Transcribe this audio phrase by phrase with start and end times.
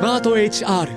[0.00, 0.88] マート HR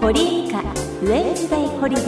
[0.00, 2.06] 堀井美香ウェンズデイホリデー。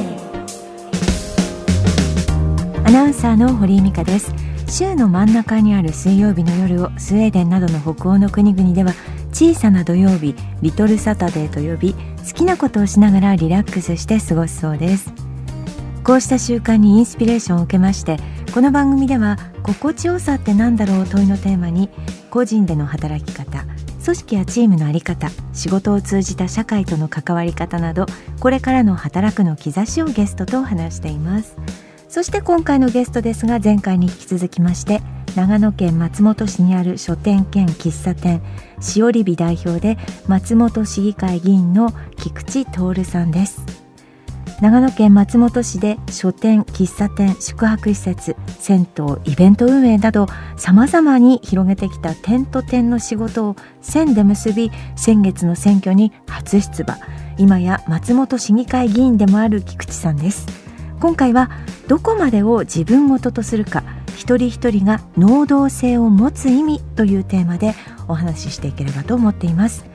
[2.84, 4.34] アナウンサーの堀井美香です。
[4.66, 8.94] 週の真ん中にある水曜日の夜をスウェーデンなどの北欧の国々では
[9.30, 11.98] 小さな土曜日リトルサタデーと呼び好
[12.34, 15.12] きなことをしながらリラックスして過ごすそうです。
[16.02, 18.16] こうした習慣にインスピレーションを受けまして
[18.52, 21.88] この番組では心地よさって何だろう問いのテーマに
[22.30, 23.64] 個人での働き方
[24.04, 28.04] 組織やチームの在り方仕事を通じた社会との関わり方など
[28.40, 31.56] これからの働くの兆しをゲストと話しています。
[32.10, 35.00] そして今回のゲストですが前回に引き続きまして
[35.34, 38.42] 長野県松本市にある書店兼喫茶店
[38.82, 39.96] しおりび代表で
[40.28, 43.81] 松本市議会議員の菊池徹さんです。
[44.62, 56.96] 長野県松本市で書店喫茶店宿泊施設銭湯イベント運営などさまざまに広げてきた点と点の仕事を線で結び先月の選挙に初出馬。
[57.38, 60.46] 今や松本市議会議員でもある菊池さんです。
[61.00, 61.50] 今回は
[61.88, 63.82] どこまでを自分事とするか
[64.16, 67.74] 一人一人が能動性を持つ意味というテーマで
[68.06, 69.91] お話ししていければと思っています。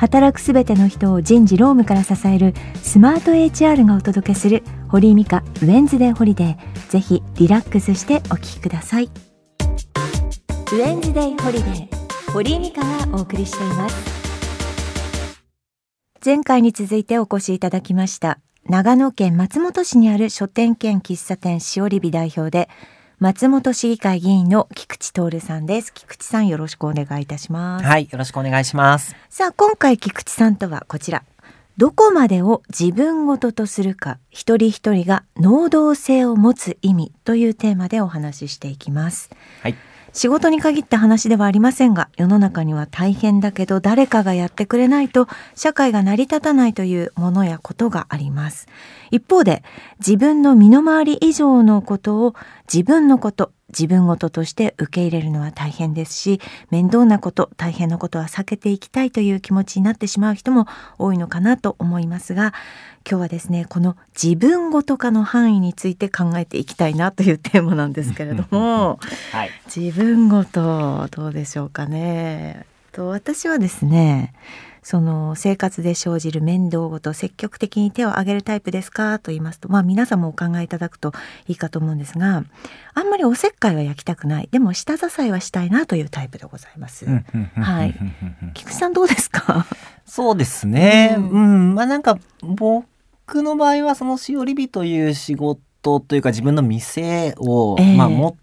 [0.00, 6.88] 働くすべての人を人事労務から支えるスマート HR がお届けする堀井美香ウェンズデーホリデー。
[6.88, 9.04] ぜひリラックスしてお聞きください。
[9.04, 13.94] ウェンズデーホリデー堀井美香がお送りしています。
[16.24, 22.70] 前回に続いてお越しいただきました長野県松本市にある書店兼喫茶店しおりび代表で
[23.20, 25.92] 松本市議会議員の菊池徹さんです。
[25.92, 27.84] 菊池さんよろしくお願いいたします。
[27.84, 29.14] はい、よろしくお願いします。
[29.28, 31.22] さあ、今回菊池さんとはこちら。
[31.76, 39.28] どこまでを自分ごととするか、一人一人が能動性を持つ意味というテーマでお話ししていきます。
[39.60, 39.74] はい。
[40.12, 48.66] 仕事に限った話ではありませんが世の中には大変だけど誰かがやってくれないと社会が成り立たないというものやことがあります。
[49.10, 49.62] 一方で
[49.98, 52.34] 自分の身の回り以上のことを
[52.72, 56.40] 自分のこと自分事として受け入れるのは大変ですし
[56.70, 60.66] 面倒なこと大変なことは避けていきたいという気持ちになってしまう人も
[60.98, 62.52] 多いのかなと思いますが
[63.08, 68.98] 今日はですねこの自分ごと化の範囲について考えていきたいなというテーマなんですけれども、
[69.32, 72.66] はい、自分ごとどうでしょうかね。
[72.92, 74.34] と私はですね
[74.90, 81.12] その生活で生じる面倒ごと積極的に手を挙げるタイプですかと言いますとまあ皆さんもお考えいただくと
[81.46, 82.42] いいかと思うんですが
[82.94, 87.06] あんまりおせっかいは焼きたくないでも下支えはしたいなというタイプでございます。
[87.06, 87.94] はい。
[88.54, 89.64] 菊池さんどうですか？
[90.06, 91.14] そうですね。
[91.18, 91.38] うん、う
[91.72, 92.84] ん、まあなんか僕
[93.44, 98.34] の場合はそのしおりびという仕事というか自分の店を、えー、まあ持っ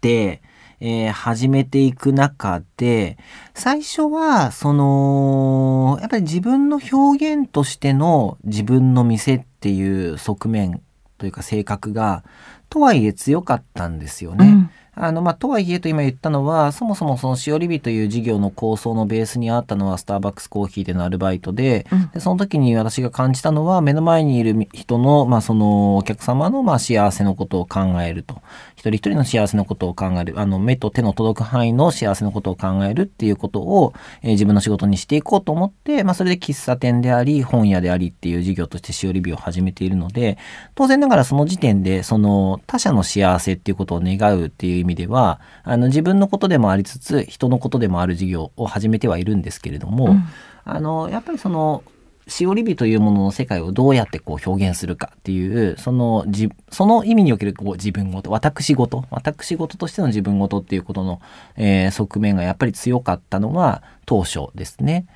[0.00, 0.42] て
[0.86, 3.16] えー、始めていく中で、
[3.54, 10.82] 最初は、その、やっぱり自分の表現としての自分の店っていう側面
[11.16, 12.22] というか性格が、
[12.68, 14.46] とはいえ強かったんですよね。
[14.46, 28.42] うんあの、まあ、とはいえと今言ったのは、そもそもそのしおりびという事業の構想のベースにあったのはスターバックスコーヒーでのアルバイトで、うん、でその時に私が感じたのは、目の前にいる人の、まあ、そのお客様の、まあ、幸せのことを考えると。
[28.76, 30.34] 一人一人の幸せのことを考える。
[30.38, 40.38] あの、目と手の届く範囲の幸せのことを考えるっていうことを、えー、自分の仕事にしていこうと思って、まあ、それで喫茶店であり、本屋でありっていう事業としてしおりびを始めているので、
[40.74, 50.24] 当然ながらその時点で、その他者の幸せっていうことを願うっていう意味では、あの、自分のことでもありつつ、人のことでもある事業を始めてはいるんですけれども、うん、
[50.64, 51.82] あの、やっぱりその、
[52.26, 61.20] しおりびというものの世界をどうやってこう表現するかっていう、そのじ、その意味におけるこう自分ごと、私ごと、私ごととしての自分ごとっていうことの、
[61.56, 65.06] えー、側面がやっぱり強かったのが当初ですね。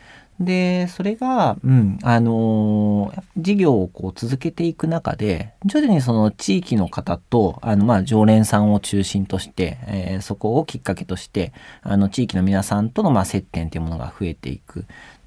[0.40, 11.52] で、それが、うん、あのー、事業をこう続けていく中で、徐々にその地域の方と、あの、まあ、常連さんを中心として、えー、そこをきっかけとして、
[11.82, 14.84] あの、地域の皆さんとの、まあ、接点というものが増えていく。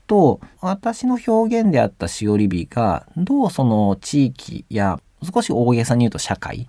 [0.07, 4.99] と、私の表現であったしおりびが、どうその地域や、
[5.33, 6.67] 少し大げさに言うと社会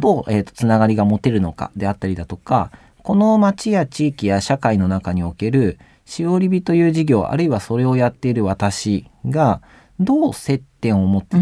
[0.00, 2.70] と、うん、えっ、ー、と、つながりが持てるのかであったりだとか、
[3.02, 9.62] この町や地域や社会の中における、しおりびという事業、あるいはそれをやっている私が、
[10.00, 11.36] どう接点を持って、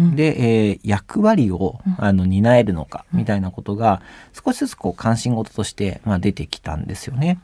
[0.00, 4.02] うんうん、で、えー、役割を、あの担えるのかみたいなことが
[4.32, 7.38] 少しずつこう関心事として、まあ、出てきたんですよね。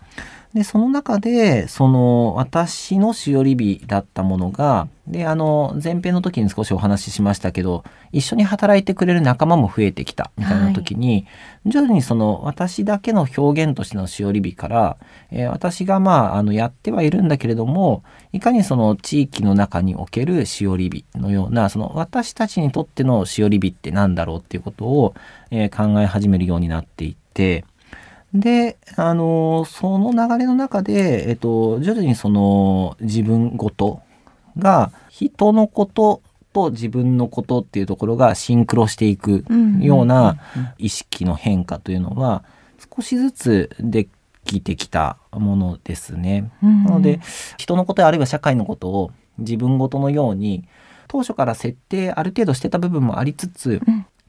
[0.55, 11.27] でその中でその私のしおり日だったものがであの前編の時に少しお話ししましたけど一緒に働いてくれる仲間も増えてきたみたいな時に、はい、
[11.67, 14.97] 徐々にその私だけの表現としてのしおり日から、
[15.31, 18.03] えー、私がまああのやってはいるんだけれども
[18.33, 25.15] いかにその地域の中におけるしおり日のようなその私たちにとってのしおり日って何だろうっていうことを、
[25.51, 27.67] えー、考え始めるようになっていって。
[28.35, 34.03] で、あの、その流れの中で、えっと、徐々にその自分ごと
[34.59, 36.21] が人のこと
[36.53, 39.45] と自分のことっていうところがシンクロしていく
[39.81, 40.39] ような
[40.79, 42.45] 意識の変化というのは
[42.97, 44.09] 少しずつで
[44.45, 46.51] きてきたものですね。
[46.63, 47.21] なので
[47.59, 50.65] 人のことあるいは社会のことを自分ごとのように
[51.07, 53.81] 当初から設定ある程度してた部分もありつつ、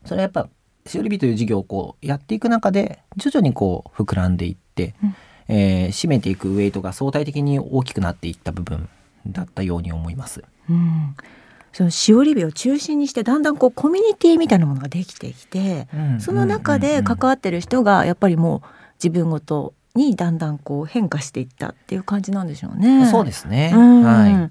[0.06, 0.48] それはやっぱ
[0.90, 5.16] しおりびという事業をこうやっていく中で徐々にこう膨らんでいって、うん、
[5.48, 8.90] えー、占めていくウェイトが相対的に大きくなっていった部分
[9.28, 10.44] だったように思います。
[10.70, 11.16] うん。
[11.72, 23.06] そのしおり火を中心にしてだんだんこうコミュニティみたいなものができてきて、うん、その中で関わってる人がやっぱりもう自分ごとにだんだんこう変化していったっていう感じなんでしょうね。
[23.06, 23.72] そうですね。
[23.74, 24.50] は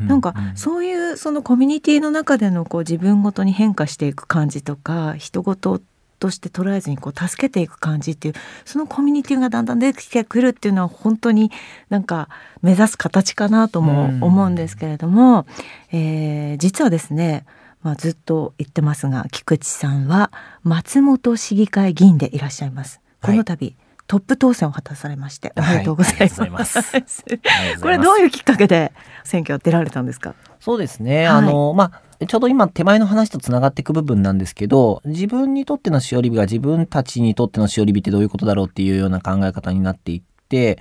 [0.00, 0.04] い。
[0.04, 5.80] なんかそういうそのコミュニティの中でのこう自分ごとに変化していく感じとか人ごと
[6.18, 8.34] として捉えずにこう助けていく感じっていう
[8.64, 11.52] そのコミュニティがだんだん出てきてくるっていうのは本当に
[11.90, 12.28] なんか
[12.60, 15.46] 目指す形かなとも思うんですけれども、
[15.92, 17.44] えー、実はですね
[17.80, 20.32] まあ、ずっと言ってますが菊池さんは
[20.64, 23.00] 松本市議会議員でいらっしゃいます。
[23.22, 26.80] この度、はいトップ当選を果たされましておめでとうございます。
[26.80, 27.04] はい、
[27.80, 30.34] これどういうきっかけで選挙出られたんですか？
[30.60, 31.26] そうですね。
[31.26, 40.22] はい、あのまあちょうど今手前の話とつながっていく部分なんですけど自分にとってのしおり火が自分たちにとってのしおり火ってどういうことだろうっていうような考え方になってい、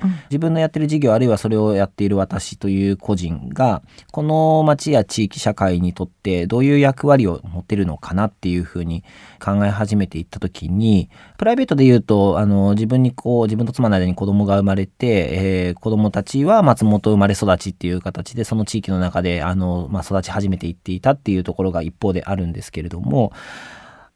[0.01, 3.81] うん、自分のやってる事業あるいはそれをやっている私という個人が
[4.11, 9.03] この町や地域社会にとってどういう役割を持ってるのかなっていうふうに
[9.43, 23.33] 考え始めていった時にプライベートで言うとあの自分にこう自分と妻の間に子供が生まれて、えー、子供たちは松本生まれ育ちっていう形でその地域の中であの、まあ、育ち始めていっていたっていうところが一方であるんですけれども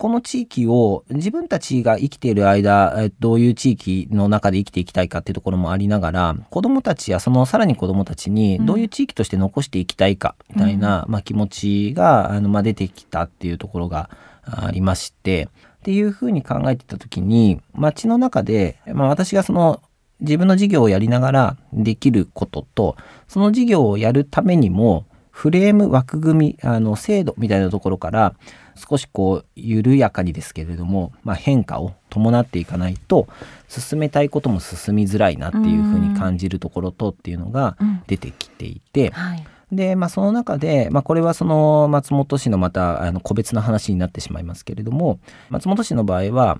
[0.01, 14.09] この地域を自分たちが生きている間、どういう地域の中で生きていきたいかっていうところもありながら、子供たちやそのさらに子供たちにどういう地域として残していきたいかみたいな、うん、まあ、気持ちがあの、まあ、出てきたっていうところが
[14.43, 19.83] ありまして、っていうふうに考えてた時に、街の中で、まあ、私がその
[20.19, 22.95] 自分の事業をやりながらできることと、
[23.27, 28.33] その事業をやるためにも、フレーム枠組み、あの、制度みたいなところから、
[28.75, 33.27] 少しこう緩やかにですけれども、まあ、変化を伴っていかないと
[33.67, 37.77] 進めたいことも進みづらいなっていうふうに感じるところとっていうのが
[38.07, 45.19] 出てきていて、うんはい、で、まあ、その中で、まあ、これはその松本市のまたあの個別の話になってしまいますけれども
[45.49, 46.59] 松本市の場合は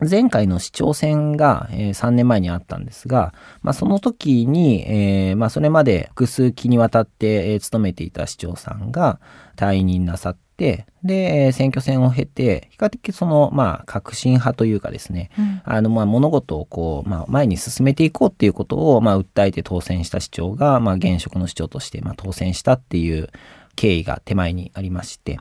[0.00, 9.18] 前回の市長選が、えー、3年前にあったんですが、まあ、その時に、えーまあ、それまで複数期にわたって、えー、務めていた市長さんが
[9.56, 23.30] 退任なさって、で、選挙戦を経て、比較的その、まあ、革新派というかですね、うん、あの、まあ、物事をこう、まあ、前に進めていこうっていうことを、まあ、訴えて当選した市長が、まあ、現職の市長として、まあ、当選したっていう
[23.76, 25.38] 経緯が手前にありまして、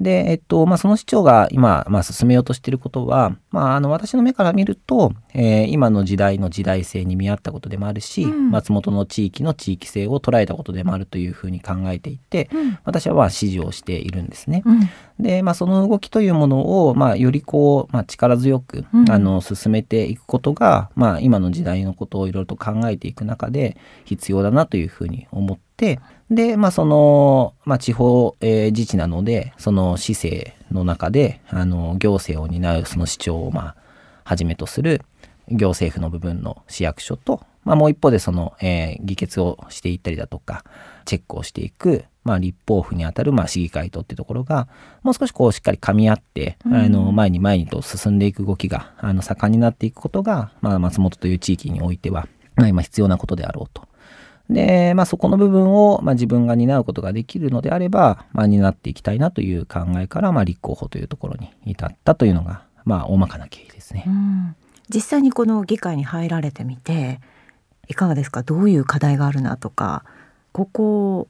[0.00, 14.62] で、えっと、まあ、その市長が今、まあ、進めようとしていることは、まあ、あの、私の目から見ると、えー、今の時代の時代性に見合ったことでもあるし、うん、松本の地域の地域性を捉えたことでもあるというふうに考えていて、うん、私はまあ支持をしているんですね。
[15.18, 33.76] うん、で、まあ、その動きというものを、まあ、よりこう、まあ、力強く、あの、進めていくことが、まあ、今の時代のことをいろいろと考えていく中で必要だなというふうに思って、で、まあ、その、まあ、地方、えー、自治なので、その市政の中で、あの、行政を担うその市長を、まあ、
[34.24, 35.02] はじめとする
[35.50, 40.64] 行政府の部分の市役所と、まあ、もう一方でその、えー、議決をしていったりだとか、
[41.04, 44.68] チェックをしていく、まあ、立法府にあたる、まあ、市議会とっていうところが、
[45.02, 53.88] もう少しこう、しっかり噛み合って、うん、あの、前に前にと進んでいく動きが、あの、盛んになっていくことが、まあ、松本という地域においては、まあ、今必要なことであろうと。
[54.50, 64.06] で、まあ、そこの部分を、まあ、自分が担うことができるのであれば、まあ、担っていきたいなという考えから、まあ、立候補というところに至ったというのが、まあ、大まかな経緯ですね。
[64.88, 67.20] 実際にこの議会に入られてみて
[67.88, 68.42] いかがですか？
[68.42, 70.04] どういう課題があるなとか
[70.52, 71.28] ここを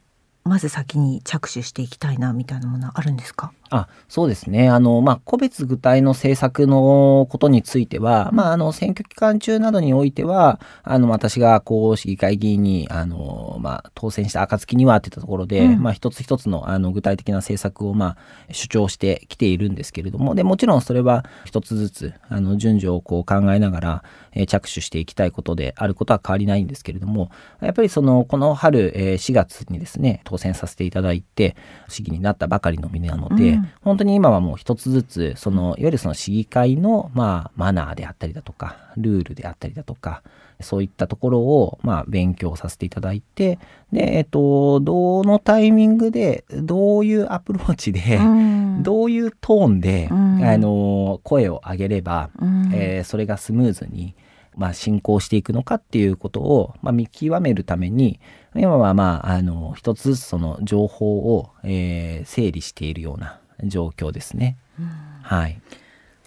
[0.48, 3.52] まず先に着手していきたいなみたいなものはあるんですか？
[3.70, 4.68] あそうですね。
[4.68, 18.16] あの、まあ、個別具体の政策のことについては、うん、まあ、あの選挙期間中などにおいてはあの私がこう市議会議員にあの、まあ、当選した暁にはっていったところで、うん、まあ、一つ一つのあの具体的な政策を、まあ、
[18.52, 31.56] 主張してきているんですけれどもでもちろんそれは一つずつあの順序をこう考えながら、えー、着手していきたいことであることは変わりないんですけれどもやっぱりそのこの春、えー、4月にですね当選させていただいて
[31.88, 40.22] 市議になったばかりの身なので、うん、本当に今はもう一つずつそのいわゆるその市議会の、まあ、マナーであったりだとかルールであったりだとか
[40.60, 43.58] そういったところを、まあ、勉強させていただいて
[43.92, 54.16] で、えっと、どのタイミングでどういうアプローチで、うん、どういうトーンで、うん、あの声を上げれば、うん、えー、それがスムーズに
[54.56, 58.18] まあ、進行していくのかっていうことを、まあ、見極めるために
[58.56, 64.56] 今はまああの一つずつその情報を、えー、整理しているような状況ですね。
[65.22, 65.60] はい、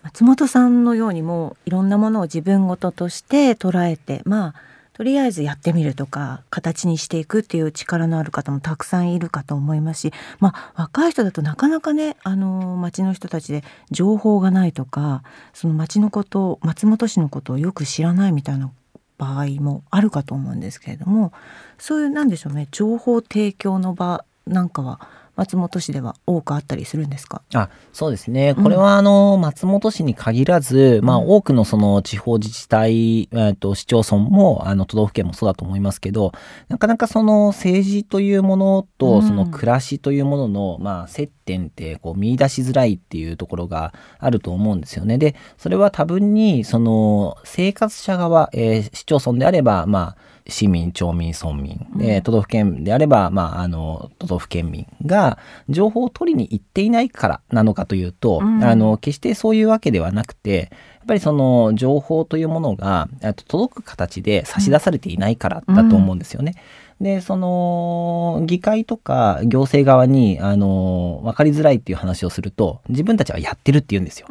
[0.04, 4.56] 松本さんのようにもいろんなものを自分事として捉えてまあ
[4.94, 15.24] とりあえずやってみるとか形にしていくっていう力のある方もたくさんいるかと思いますし、まあ、若い人だとなかなかねあの町の人たちで情報がないとか
[15.54, 18.70] その町のこと松本市のことをよく知らないみたいな
[19.18, 21.32] 場合もあるかと思うんですけれども
[21.78, 25.00] そういうなんでしょうね情報提供の場なんかは
[25.42, 27.42] 松本市では多くあったりするんですか？
[27.56, 36.32] あそうですね、これはあの松本市に限らず、まあ、多くのその地方自治体、えー、と市町村もあの都道府県もそうだと思いますけど
[36.68, 45.18] なかなかその政治というものとその暮らしというものの、まあ、接点ってこう見出しづらいっていうところがあると思うんですよね。
[45.18, 55.38] でそれは多分にその生活者側、えー、市町村であればまあ市民、町民、村民、うん、都道府県であれば、まあ、あの、都道府県民が
[55.70, 63.10] 情報を取りに行っていないからなのかというと、うん、あの、決してそういうわけではなくて、やっぱりその情報というものが
[63.48, 66.54] 届く形で差し出されていないからだと思うんですよね。
[66.56, 74.28] うんで、その、議会とか行政側に、あの、分かりづらいっていう話をすると、自分たちはやってるって言うんですよ。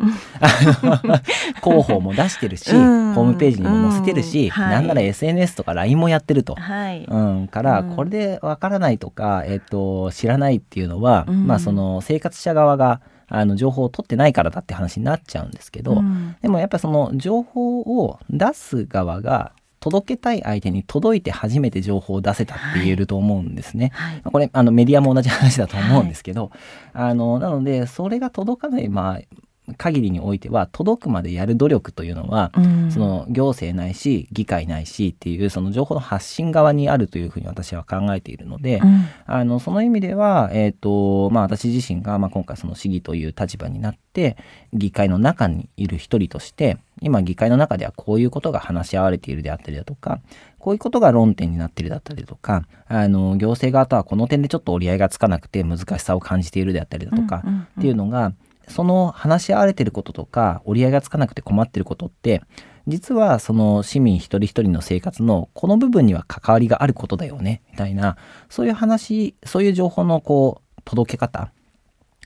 [1.64, 6.54] 広報も出してるし、ホームページにも載せてるし、はい、なんなら SNS とか LINE もやってると。
[6.54, 13.00] はい、うん、から、これで分からないとか、えっ、と、知らないっていうのは、まあ、その、生活者側が、
[13.32, 23.90] あの情報を取ってないからだって話になっちゃうんですけど、うん、でもやっぱその情報を出す側が届けたい相手に届いて初めて情報を出せたって言えると思うんですね。
[23.94, 26.50] はい、これあのメディアも同じ話だと思うんですけど、
[26.92, 29.20] はい、あのなのでそれが届かないまあ
[29.76, 44.36] 限りにおいては届くまでやる努力というのは、うん、その行政ないし議会ないしっていうその情報の発信側にあるというふうに私は考えているので、うん、あのその意味では、えーとまあ、私自身が、まあ、今回その市議という立場になって
[44.72, 50.20] 議会の中にいる一人として今議会の中ではこういうことが話し合われているであったりだとか
[50.60, 57.42] こういうことが論点になっているだったりとか、あの、行政側とはこの点でちょっと折り合いがつかなくて難しさを感じているであったりだとか、
[57.78, 58.34] っていうのが、
[58.68, 62.42] その話し合われてることとか折り合いがつかなくて困ってることって
[62.86, 68.16] 実はその市民一人一人の生活のこの部分には関わりがあることだよねみたいな
[68.48, 71.52] そういう話そういう情報のこう届け方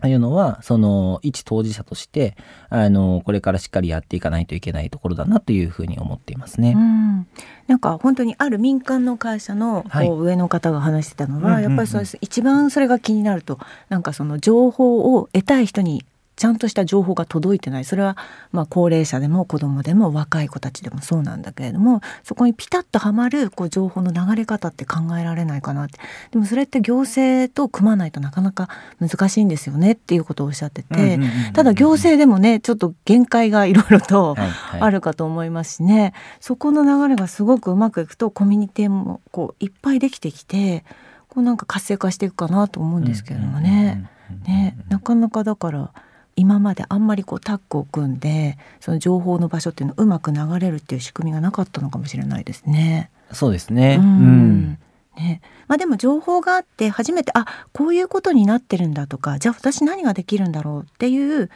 [0.00, 2.37] というのはその一当事者として
[2.69, 6.75] あのこれからしっかりやっていかないといけないところだなというふうに思っていますね。
[6.76, 7.26] うん。
[7.69, 16.05] なんか本当にある民間の会社のこう上の方が話してたのは、やっぱりそうです、一番それが気になるとなんかその情報を得たい人に
[16.37, 17.85] ちゃんとした情報が届いてない。
[17.85, 18.17] それは
[18.53, 25.99] まあ高齢者でも子どもでも若い子たちでもそうなんだけれどもそこにピタッとはまるこう情報の流れ方って考えられないかなって。
[26.33, 28.69] でもそれって行政と組まないとなかなか
[29.00, 31.21] 難しいんですよねっていうことをおっしゃってて。
[31.53, 34.37] ただ行政でもねちょっと限界がいろいろと
[34.81, 40.85] あるかと思いますしね、はいはい、そこの流れがすごくうまくいくとコミュニティもこういっぱいできてきて
[41.29, 44.09] こうなんか活性化していくかなと思うんですけれどもね。
[44.47, 45.93] ねなかなかだから
[46.37, 53.11] 今まであんまりこうタッグを組んでその情報の場所っていうのをうまく流れるっていう仕組みがなかったのかもしれないですね。
[53.33, 53.99] そうですね。
[54.00, 54.79] うん、うん
[55.17, 61.50] ねまあ、でも情報があって初めてあこういうことになってるんだとかじゃあ私何ができるんだろうっていう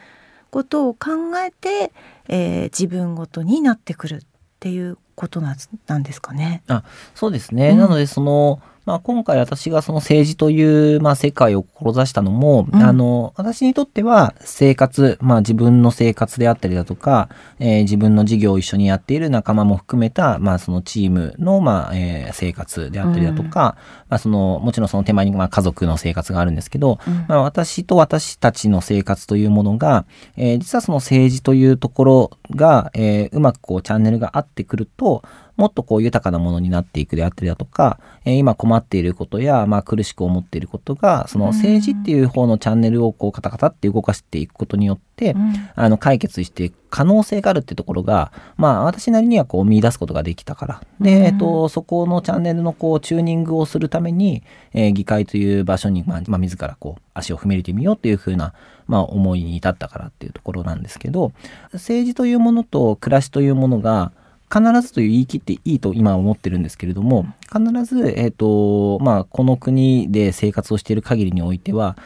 [0.50, 1.92] ことを考えて、
[2.28, 4.20] えー、自分ごとになってくるっ
[4.60, 5.54] ていうことな
[5.98, 6.62] んですかね。
[6.68, 17.28] あそうですね、うん、なのでそのまあ、今回私がその政治という、まあ、世界を志したのも、うん、あの、私にとっては生活、まあ、自分の生活であったりだとか、
[17.58, 23.76] えー、自分の事業を一緒にやっている仲間も含めた、まあ、そのチームの、まあ、えー、生活であったりだとか、うん、ま
[24.08, 30.06] あ、その、もちろんその手前に、まあ、家族の生活があるんですけど、うん、まあ、私と私たちの生活というものが、
[30.38, 35.22] えー、実はその政治というところが、えー、うまくこう、チャンネルが合ってくると、
[35.58, 50.82] もっとこう豊かなものになっていくであったりだとか、えー、今困っていることや、まあ、苦しく思っていることがその政治っていう方のチャンネルをこうカタカタって動かしていくことによって、うん、あの解決していく可能性があるってところが、まあ、私なりにはこう見出すことができたから。
[51.00, 58.54] で、えっと、そこのチャンネルのこうチューニングをするために、えー、議会という場所に、まあまあ、自らこう足を踏み入れてみようっていうふうな、
[58.86, 61.32] まあ、思いに至ったからっていうところなんですけど
[61.72, 64.12] 政治というものと暮らしというものが
[64.52, 71.96] 必ずという言い切っていいと今思ってるんですけれども必ず、えーとまあ、この国で生活をしている限りにおいては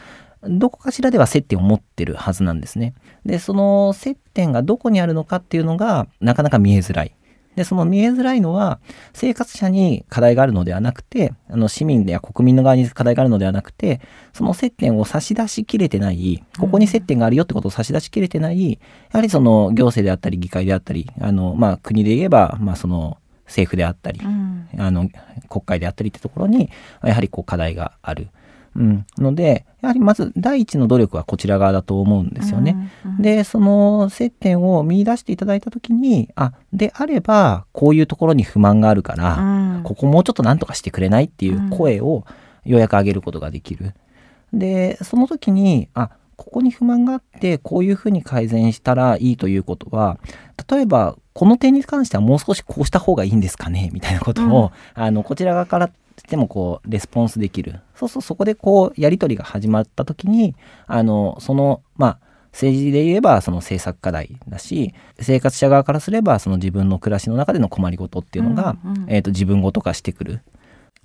[0.43, 2.93] どこかしらでは接点を持ってるはずなんですね。
[3.25, 7.15] でその接点がどこにあるのかっていうのがなかなか見えづらい。
[7.55, 8.79] で、その見えづらいのは、
[9.13, 14.01] 生活者に課題があるのではなくて、あの、市民や国民の側に課題があるのではなくて、
[14.33, 18.77] その接点を差し出しきれてない、ここに接点があるよってことを差し出しきれてない、や
[19.11, 25.09] はりその行政であったり、議会であったり、あの、まあ、国で言えば、まあ、その、政府であったり、うん、あの、
[25.49, 26.69] 国会であったりってところに、
[27.03, 28.29] やはりこう課題がある。
[28.75, 32.91] うん、のでやはりまず第一の努力はこちら側だと思うんですよね。
[33.05, 42.25] うんうん、でその接点を見出していただいた時にあであればこういうところに不満があるから、うん、ここもうちょっと何とかしてくれないっていう声を
[42.65, 43.93] ようやく上げることができる。
[44.53, 50.17] でその時にあここに不満があってこういうふうに改善したらいいということは
[50.69, 55.89] 例えばこの点に関してはもう少しこうした方がいいんですかねみたいなことを、うん、あのこちら側から
[56.29, 57.81] でもこうレスポンスできる。
[57.95, 60.55] そうするとそこでこうやり取りが始まった時に
[60.87, 62.19] あのそのまあ
[62.51, 70.41] 政治で言えばその政策課題だし生活者側からすればその自分の暮らしの中での困りごとっていうのが、うんうん、えーと、自分ごと化してくる。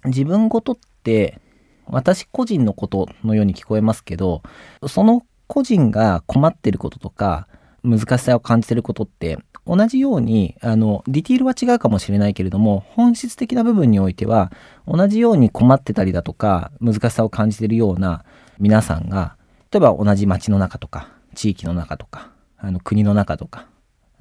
[0.04, 1.40] 自分ごとって
[1.86, 4.42] 私個人のことのように聞こえますけど
[4.86, 7.48] その個人が困ってることとか
[7.82, 14.50] 難しさを感じてることって同じようにあのディティールは違うかもしれないけれども本質的な部分においては
[14.86, 18.24] 同じように困ってたりだとか難しさを感じてるような
[18.58, 19.36] 皆さんが
[19.70, 23.66] 例えば同じ町の中とか地域の中とかあの国の中とか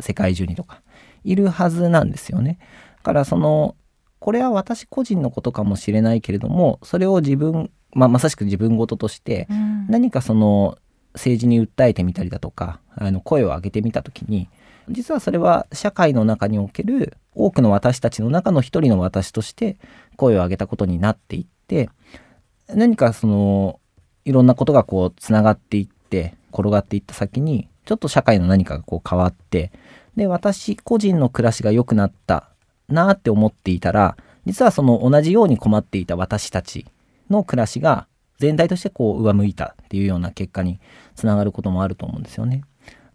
[0.01, 0.81] 世界中にとか
[1.23, 2.59] いるはずなんですよね。
[2.97, 3.75] だからその
[4.19, 9.47] これは私個人のことかもしれないけれどもそれを自分、まあ、まさしく自分事として
[9.87, 10.77] 何かその
[11.13, 14.49] 政治に訴えてみたりだとかあの声を上げてみた時に
[14.89, 19.77] 実はそれは社会の中における多くの私たちの中の一人の私として
[20.15, 21.89] 声を上げたことになっていって
[22.67, 23.79] 何かその
[24.25, 29.71] いろんなことがこうつながっていって転がっていった先にちょっと社会の何かがこう変わって
[30.15, 32.49] で私個人の暮らしが良くなった
[32.89, 36.85] なって思っていたら実はその同じように困っていた私たち
[37.29, 38.07] の暮らしが
[38.39, 40.79] 全体としてこう上向いたっていうような結果に
[41.15, 42.63] つながることもあると思うんですよね。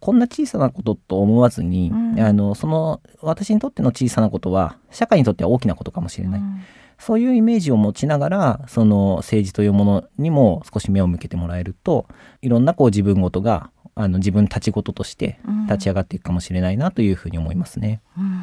[0.03, 6.61] こんな小さなことと思わずに、うん、あのその私にとっての小さなことは社会にとっては大きなことかもしれない、うん、
[6.99, 12.09] そういうイメージを持ちながらその政治というものにも少し目を向けてもらえると
[12.41, 18.01] いろんなこう自分ごとがあの自分たちごととして立ち上がっていくかもしれないなというふうに思いますね。
[18.19, 18.43] うん、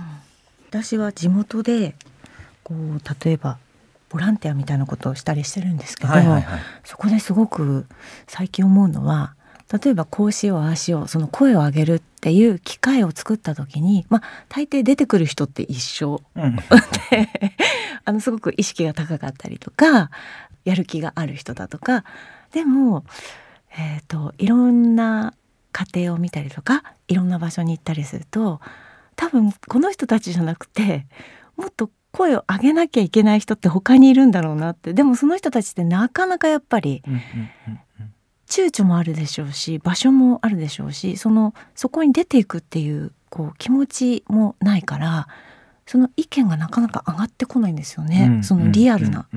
[0.70, 1.94] 私は地元で
[2.64, 3.58] こう例えば
[4.08, 7.86] ボランティアみたいなことをしたりしてるんですけど、はいはいはい、そこですごく
[8.28, 9.36] 最近思うのは
[9.72, 16.56] 例えばこうしようああしようその声を上げるっていう機会を作った時にまあ大抵出てくる人って一緒、うん、
[17.12, 17.30] で
[18.04, 20.10] あのすごく意識が高かったりとか
[20.66, 22.04] やる気がある人だとか。
[22.52, 23.06] でも、
[23.78, 25.36] えーと、いろんな
[25.72, 28.60] 家庭を見たりとかいろんな場所に行ったりすると
[29.16, 31.06] 多分この人たちじゃなくて
[31.58, 34.94] もっと声を上げなきゃいけない人って他にいるんだろうなって。
[34.94, 37.04] でもその人たちってなかなかやっぱり、
[38.50, 45.28] 躊躇もあるでしょうし場所もあるでしょうしそのそこに出ていくっていうこう気持ちもないから
[45.86, 49.28] その意見がなかなか上がってこないんですよね、うん、そのリアルな、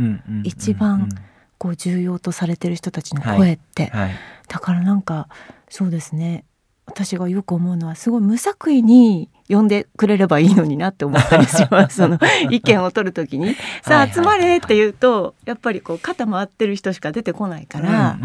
[0.44, 1.08] 一番
[1.56, 4.14] こう重要とされてる人たちの声って、はいはい、
[4.48, 5.28] だからなんか
[5.70, 6.44] そうですね。
[6.84, 11.96] 私がよく思うのはすごい無作為に呼んでくれればいいのになって思ったりします。
[12.02, 12.18] その
[12.50, 18.18] 意見を取る時に「さあ集まれ!」って言うとやっぱりこう肩回ってる人しか出てこないから、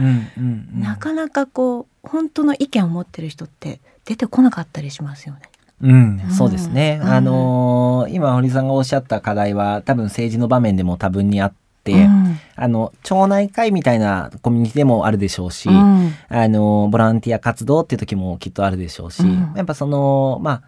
[0.76, 5.42] なかなかこう本当の意見を持ってる人って出てこなかったりしますよね。
[5.82, 7.00] うん、そうですね。
[7.04, 20.62] あのー、今堀さんがおっしゃった課題は多分政治の場面でも多分にあって、うん、あの町内会みたいなコミュニティでもあるでしょうし、うん、あのボランティア活動っていう時もきっとあるでしょうし、うん、やっぱそのまあ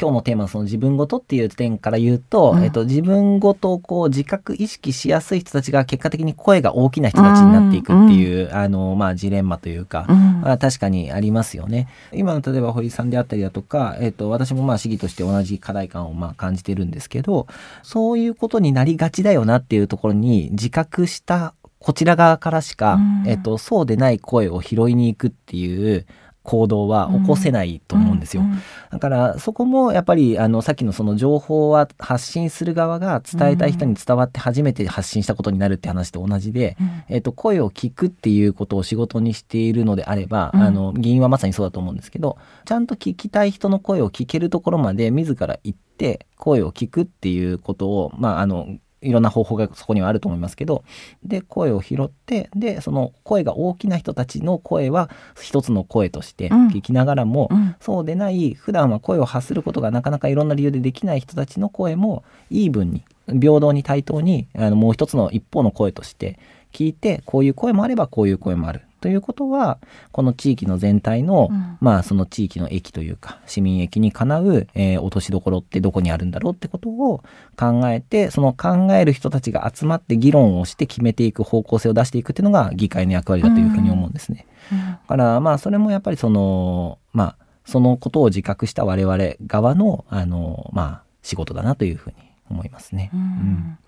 [0.00, 11.88] 今日のテーマのその自分ごとっていう点から言うと、うん、えっと、自分ごとをこう自覚意識しやすい人たちが結果的に声が大きな人たちになっていくっていう、うん、あの、まあ、ジレンマというか、うん、確かにありますよね。
[12.12, 17.46] 今の例えば堀さんであったりだとか、えっと、私もまあ市議として同じ課題感をまあ感じてるんですけど、
[17.82, 21.54] そういうことになりがちだよなっていうところに自覚した
[21.84, 26.06] こちら側からしか、えっと、そうでない声を拾いに行くっていう
[26.44, 28.42] 行動は起こせないと思うんですよ。
[28.42, 28.58] うんうん、
[28.90, 50.84] だからそこもやっぱりあのさっきのその情報は発信する側が伝えたい人に伝わって初めて発信したことになるって話と同じで、うん、えー、と声を聞くっていうことを仕事にしているのであれば、あの議員はまさにそうだと思うんですけどちゃんと聞きたい人の声を聞けるところまで自ら行って声を聞くっていうことを、まあ、あのいろんな方法がそこにはあると思いますけど
[51.22, 66.38] で声を拾ってでその声が大きな人たちの声は一つの声として聞きながらも、うん、そうでない普段は声を発することがなかなかいろんな理由でできない人たちの声もイーブンに平等に対等にあのもう一つの一方の声として
[66.72, 69.76] 聞いてこういう声もあればこういう声もあるということは
[70.12, 77.22] この地域の全体の、うん、まあその地域の駅というか市民駅にかなう、えー、落としどころってどこにあるんだろうってことを
[77.54, 84.46] 考えてその考える人たちが集まって議論をして決めていく方向性を出していくっていうのが議会の役割だというふうに思うんですね。
[84.72, 92.16] うん、だからまあそれもやっぱりそのまあそのことを自覚した我々側のあのまあ仕事だなというふうに
[92.48, 93.10] 思いますね。
[93.12, 93.78] うん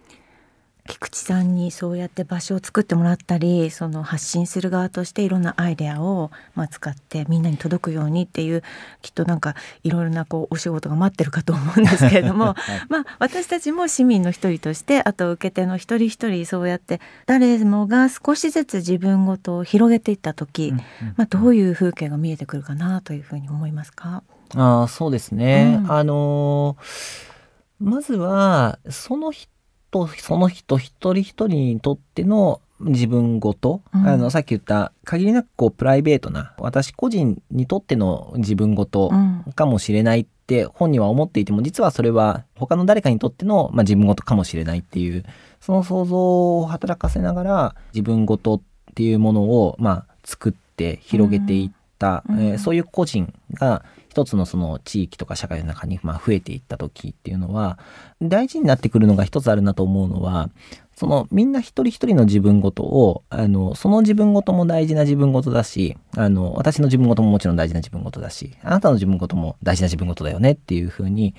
[0.87, 8.63] 菊池さんにそうやって場所を作ってもらったりその発信する側としていろんなアイデアを、まあ、使ってみんなに届くようにっていう
[9.03, 24.23] きっとなんかいろいろなこうお仕事が待ってるかと思うんですけれども、 はい、まあ、私たちも市民の一人としてあと受け手の一人一人そうやって誰もが少しずつ自分ごとを広げていった時、うんうん、まあ、どういう風景が見えてくるかなというふうに思いますか？
[24.55, 26.77] あそうですね、うん、あの
[27.81, 29.51] まずはその人
[29.97, 39.11] とその人一人一人にとっての自分ごと、うん、あのさっき言った限りなくこうプライベートな私個人にとっての自分ごと
[39.55, 45.25] かもしれないって本人は思っていても実はそれは他の誰かにとっての、まあ、自分ごとかもしれないっていう
[45.61, 48.61] その想像を働かせながら自分ごとっ
[48.95, 57.79] ていうものを、まあ、作って広げていった、うん、えー、そういう個人が一つのその地域とか社会の中にま増えていった時っていうのは
[58.23, 60.51] 大事になってくるのが一つあるなと思うのは
[60.97, 71.35] そのみんな一人一人の自分ごとをあのその自分ごとも大事な自分ごとだしあの私の自分ごとももちろん大事な自分ごとだしあなたの自分ごとも大事な自分ごとだよねっていうふうに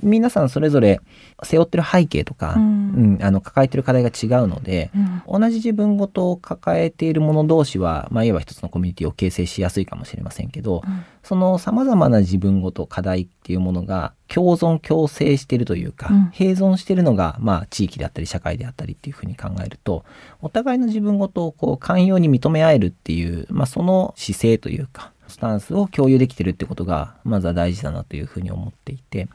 [0.00, 1.00] 皆さんそれぞれ
[1.42, 4.92] 背負ってる背景とか、うん、うん、あの抱えてる課題が違うので、
[5.28, 20.04] うん、同じ自分ごとを抱えている者同士は、まあ、いわば一つのコミュニティを形成しやすいかもしれませんけど、うん、そのさまざまな自分ごと課題っていうものが共存共生してるというか、併存してるのが、まあ、地域であったり社会であったりっていうふうに考えると
[20.40, 29.28] お互いの自分ごとをこう寛容に認め合えるっていう、まあ、その姿勢というかスタンスを共有できてるってことがまずは大事だなというふうに思っていて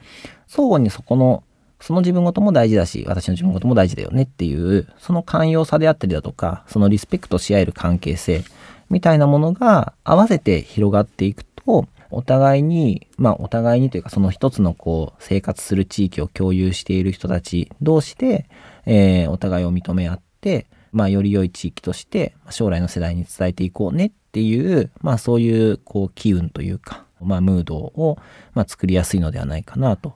[0.47, 1.43] 相互にそこの
[1.81, 8.43] その自分ごとも大事だし私の自分ごとも大事だよねっていうその寛容さであったりだとかそのリスペクトし合える関係性
[8.89, 18.47] みたいなものが合わせて広がっていくとお互いに、まあお互いにというかその一つのこう生活する地域を共有している人たち同士で、
[18.85, 28.17] えー、お互いを認め合って、まあより良い地域として将来の世代に伝えていこうねっていう、まあそういうこう機運というか、まあムードを、
[28.53, 30.15] まあ、作りやすいのではないかなと。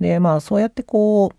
[0.00, 1.36] で、まあそうやってこう、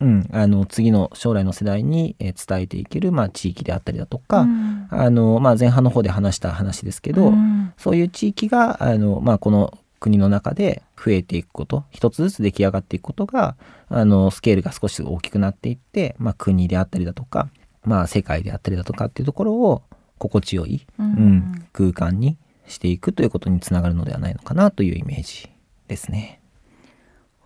[0.00, 13.56] うん、あの次の将来の世代に伝えていける、まあ、地域であったりだとか、うん、あのまあ、前半の方で話した話ですけど、うん、そういう地域があの、まあ、この国の中で増えていくこと一つずつ出来上がっていくことが
[13.88, 17.48] あのスケールが少し大きくなっていって、まあ、国であったりだとか、
[17.84, 19.82] まあ、世界であったりだとかっていうところを
[20.18, 25.48] 心地よい、うん、うん、空間にしていくということにつながるのではないのかなというイメージ
[25.88, 26.40] ですね。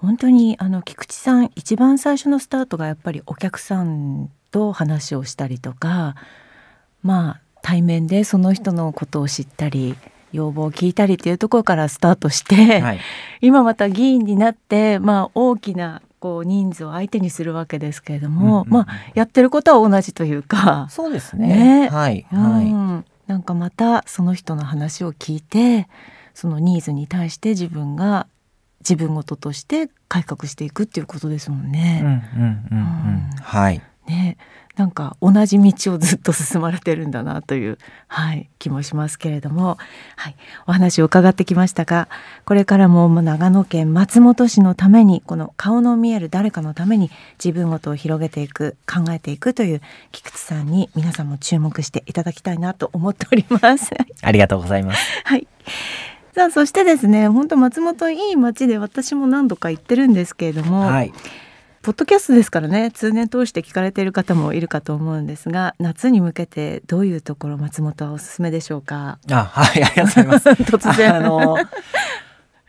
[0.00, 6.14] 本当にあの菊池さん一番最初のスタートがやっぱりお客さんと話をしたりとか
[7.02, 9.96] まあ対面でその人のことを知ったり
[10.32, 13.00] 要望を聞いたりっていうところからスタートして、はい、
[13.40, 25.88] 今また議員になって、まあ、大きなこう人数を相手にするわけですけれども、うんうん、まあ、やってることは同じというかそうですね、ね、はい、はい、うん、なんかまたその人の話を聞いて
[26.34, 28.26] そのニーズに対して自分が
[28.88, 32.22] 自分事として改革していくっていうことですもんね。
[33.42, 33.82] はい。
[34.06, 34.38] ね
[34.76, 39.76] なんか同じ道をずっと進まれてるんだなという、はい、気もしますけれども、
[40.14, 40.36] はい、
[40.68, 42.08] お話を伺ってきましたが
[42.44, 47.10] これからも長野県松本市のためにこの顔の見える誰かのために
[47.44, 53.90] 自分ごとを広げていく考えていくという菊池さんに皆さんも注目していただきたいなと思っております。
[54.22, 55.00] ありがとうございます。
[55.24, 55.48] はい
[56.38, 61.12] さあそしてですね本当松本いい街で私も何度か行ってるんですけれども、はい、
[61.82, 69.18] ポッドキャストですからね通年通して聞かれている方もいるかと思うんですが夏に向けてどういうところ松本はおすすめでしょうか？
[69.32, 70.48] あはいありがとうございます。
[70.62, 71.16] 突然。
[71.16, 71.56] あの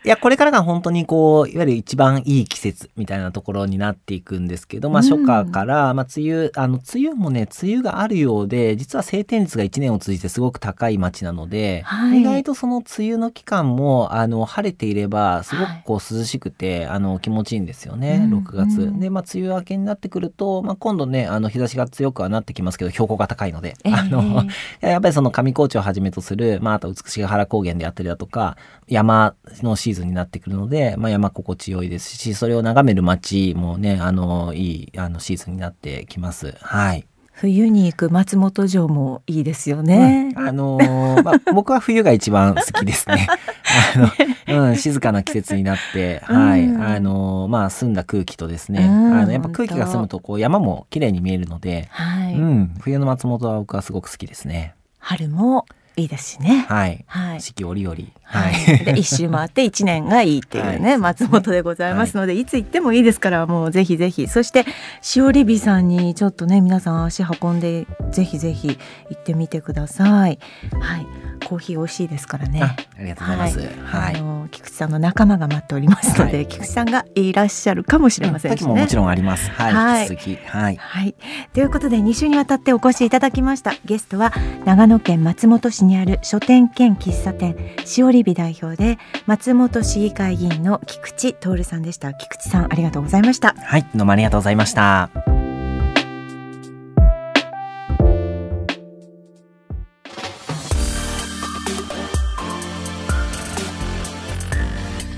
[0.05, 18.99] いや、これからが本当にこう、いわゆる一番いい季節みたいなところになっていくんですけど、まあ初夏から、まあ梅雨、あの、梅雨もね、梅雨があるようで、実は晴天率が1年を通じてすごく高い街なので、はい、意外とその梅雨の期間も、あの、晴れていれば、すごくこう涼しくて、はい、あの、気持ちいいんですよね、6月。
[18.99, 24.45] で、まあ梅雨明けになってくると、まあ今度ね、あの、日差しが強くはなってきますけど、標高が高いので、えー、あの、
[24.79, 28.55] やっぱりその上高地をはじめとする、まああと美しが原高原であったりだとか、
[28.88, 36.56] 山のシーズンになってくるので、まあ、山心地よいですし、それを眺める街もね、あの、いい、あの、シーズンになってきます。
[36.62, 37.06] はい。
[37.39, 40.34] 冬に行く松本城もいいですよね。
[40.36, 43.28] うん、あのー、まあ、 僕は冬が一番好きですね。
[43.95, 54.73] あの、うん、静かな季節になって、はい、あのー、まあ、澄んだ空気とですね、あの、やっぱ空気が澄むと、こう、山も綺麗に見えるので、はい、うん、冬の松本は僕はすごく好きですね。
[54.99, 55.65] 春も
[55.99, 56.65] いいですしね。
[56.67, 57.03] はい。
[57.07, 57.95] はい、四季折々。
[58.23, 58.85] はい。
[58.85, 64.65] で一周回って一年がいいっていうね、 はい、松本でございますので、はい、いつ行ってもいいですからもうぜひぜひそして
[65.01, 68.77] しおりびさんにちょっとね皆さん足運んでぜひぜひ
[69.09, 70.39] 行ってみてください。
[70.79, 71.07] はい。
[71.45, 72.62] コーヒー美味しいですからね。
[72.62, 73.59] ありがとうございます。
[73.59, 74.15] はい。
[74.15, 78.67] あの菊池さんの仲間が待っておりますので、菊池さんがいらっしゃるかもしれませんしね。
[78.67, 79.49] ももちろんあります。
[79.51, 79.73] はい。
[79.73, 80.75] はい、はい。
[80.75, 81.15] はい。
[81.53, 84.33] ということで2週にわたってお越しいただきましたゲストは
[84.65, 92.13] 長野県松本市にある書店兼喫茶店しおりび代表で松本市議会議員の菊池徹さんでした。
[92.13, 93.56] 菊池さんありがとうございました。
[93.58, 93.86] はい。
[93.95, 95.10] どうもありがとうございました。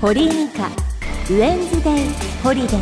[0.00, 2.06] 堀井美香ウェンズデイ
[2.42, 2.72] ホリデー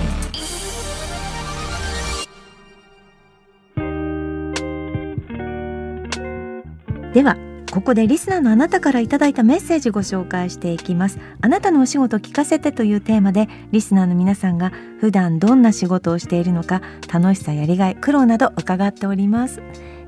[7.13, 7.37] では
[7.71, 11.21] ここでリスナーのあなたからいただいたメッセージご紹介していきます。
[11.41, 19.63] あなたのお仕事聞かせてというテーマでリスナーの皆さんが普段どんな仕事をしているのか楽しさやりがい苦労など伺っております。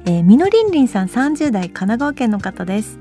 [0.07, 2.98] えー、みのりんりんさん30代神奈川県の方です。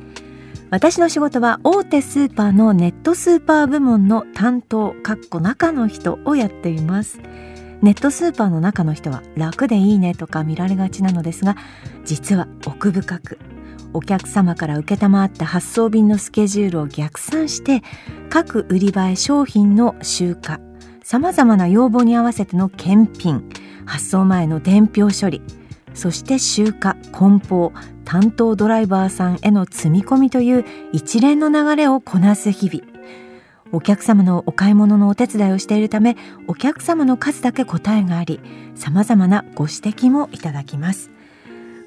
[0.70, 7.20] 私の仕事は大手スーパーのネットスーパー部門の担当かっこ中の人をやっています。
[7.82, 11.58] ネットスーパーの中の人は楽でいいねとか見られがちなのですが
[12.06, 13.40] 実は奥深く
[13.94, 17.82] お客様から承った発送便のスケジュールを逆算して
[18.30, 20.58] 各売り場へ商品の集荷
[21.04, 23.50] さまざまな要望に合わせての検品
[23.86, 25.42] 発送前の伝票処理
[25.94, 27.74] そして集荷梱包
[28.06, 32.92] 担当ドライバーさんへの積み込みという一連の流れをこなす日々。
[33.74, 38.42] お客様のお買い物のお手伝いをしているためお客様の数だけ答えがあり
[38.76, 41.10] 様々なご指摘もいただきます。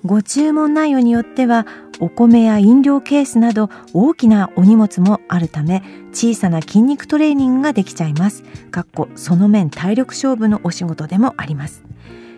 [0.04, 1.66] ご注文内容によっては
[1.98, 8.42] お米や飲料ケースなど大きなお荷物もあるため小さな筋肉トレーニングができちゃいます。
[8.70, 11.82] かっこその面体力勝負のお仕事でもあります。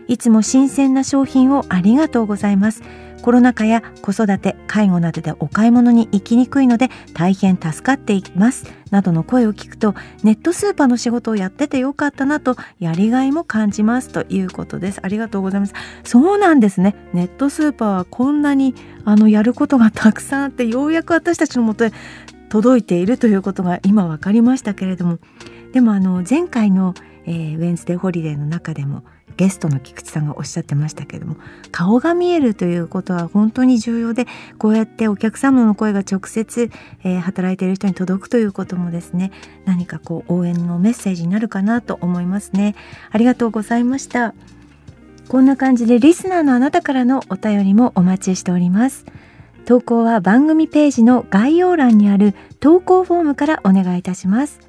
[0.06, 2.82] いつも新鮮な商品をありがとうございます。
[3.26, 8.66] コロナ禍や子育て介護などでお買い物に行きにくいので大変助かっています。
[8.92, 15.00] などの声を聞くとネットスーパーの仕事をやっててよかったなとやりがいも感じますということです。
[15.02, 15.74] ありがとうございます。
[16.04, 16.94] そうなんですね。
[17.14, 21.90] ネットスーパーはこんなにあのやることがたくさんあってようやく私たちのもとへ
[22.48, 25.18] 届いているということが今分かりましたけれども。
[25.72, 29.02] でもあの前回の、えー、ウェンズデーホリデーの中でも
[29.36, 31.36] ゲストの菊池さんがおっしゃってましたけども
[31.72, 34.26] 顔が見えるということは本当に重要で
[34.58, 36.70] こうやってお客様の声が直接、
[37.04, 39.32] えー、働いている人に届くということもですね
[39.64, 42.74] 何かこう応援のメッセージになるかなと思いますね。
[43.10, 44.34] ありがとうございました。
[45.28, 49.04] こんな感じでリスナーのあなたからのお便りもお待ちしております。
[49.64, 54.60] 投稿は番組ページの概要欄にある投稿フォームからお願いいたします。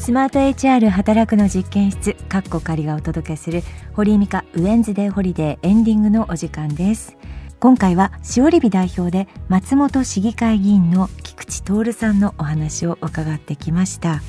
[0.00, 7.18] スマート HR 働くの実験室カッコ仮がお届けする堀井美香ウェンズデーホリデーエンディングのお時間です。
[7.60, 14.22] 今回はしおりび代表で松本市議会議員の菊池徹さんのお話を伺ってきました。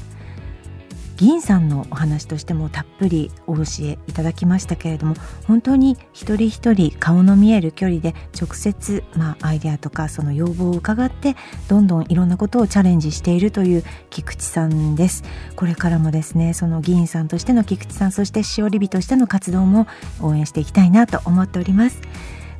[1.21, 5.13] 議員さんのお話としてもたっぷりお教えいただきましたけれども
[5.45, 11.35] 本当に一人一人顔の見える距離で直接、まあ、アイデアとかその要望を伺って
[11.67, 15.23] どんどんいろんなことをチャレンジしているという菊池さんです。
[15.55, 19.85] これからもですねその議員さんとしての菊池さんそしてしおりびとしての活動も
[20.21, 22.01] 応援していきたいなと思っております。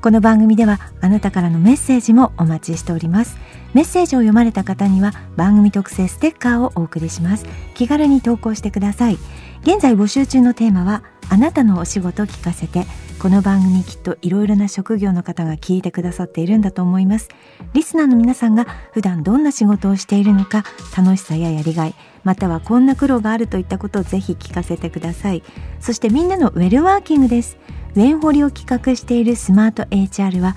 [0.01, 3.37] この番組ではあなたからのメッセージもお待ちしております。
[3.75, 7.45] メッセージを読まれた方には番組特製ステッカーをお送りします。
[7.75, 9.19] 気軽に投稿してください。
[9.61, 12.85] 現在募集中のテーマはあなたのお仕事聞かせて。
[13.21, 17.29] この番組きっといろいろな職業の方が聞いてくださっているんだと思います。
[17.73, 20.63] リスナーの皆さんが普段どんな仕事をしているのか
[20.97, 25.43] 楽しさややりがいまたはこんな苦労があるといったことをぜひ聞かせてください。
[25.79, 27.59] そしてみんなのウェルワーキングです。
[27.95, 30.55] ウェンホリを企画しているスマート HR は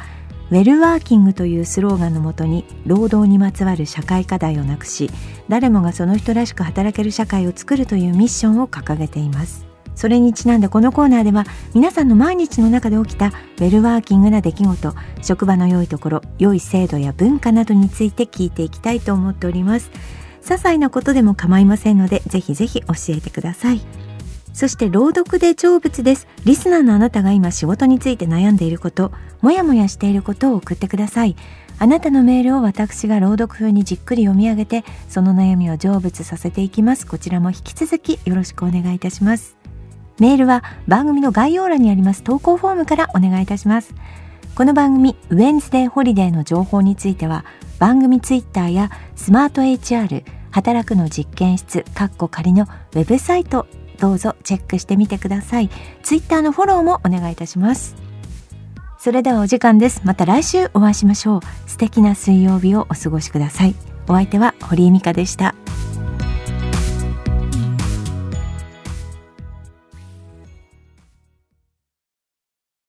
[0.50, 5.10] ウェルワーキングというスローガンのもとに労働にまつわる社会課題をなくし
[5.48, 9.66] 誰もがその人らしく働ける社会を作るというミッションを掲げています。
[9.94, 14.92] それにちなんでこのコーナーでは皆さんの毎日の中で起きたウェルワーキングな出来事
[15.22, 19.90] 職場の良いところ良い制度や文化などについて聞いていきたいと思っております。
[20.42, 23.80] 些細なことでも構いませんのでぜひぜひ教えてください。
[24.54, 26.28] そして朗読で成仏です。
[26.44, 29.12] リスナーのあなたが今仕事について悩んでいること
[29.42, 31.36] もやもやしていることを送ってください。
[31.80, 37.04] あなたのメールを私が朗読風にじっくり読み上げてその悩みを成仏させていきます。
[37.04, 39.56] こちらも引き続きよろしくお願いいたします。
[40.20, 42.22] メールは番組の概要欄にあります。
[42.22, 43.92] 投稿フォームからお願いいたします。
[44.54, 47.44] この番組ウェンズデーホリデーの情報については
[47.80, 53.66] 番組ツイッターやスマート HR 働くの実験室カッコ仮のウェブサイト
[53.98, 55.70] どうぞチェックしてみてください。
[56.02, 57.96] ツイッターのフォローもお願いいたします。
[58.98, 60.00] それではお時間です。
[60.04, 61.40] また来週お会いしましょう。
[61.68, 63.74] 素敵な水曜日をお過ごしください。
[64.08, 65.54] お相手は堀井美香でした。